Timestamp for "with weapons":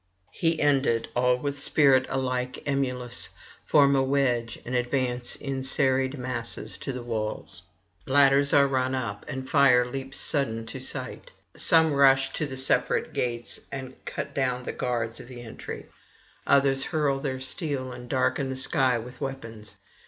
18.97-19.75